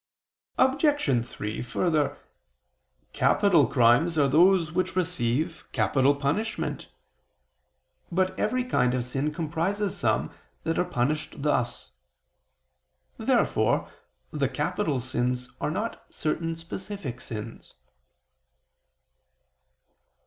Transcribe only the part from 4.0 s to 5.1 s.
are those which